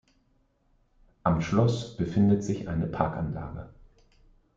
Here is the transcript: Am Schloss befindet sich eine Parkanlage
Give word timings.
Am 1.21 1.41
Schloss 1.41 1.95
befindet 1.95 2.43
sich 2.43 2.67
eine 2.67 2.87
Parkanlage 2.87 3.69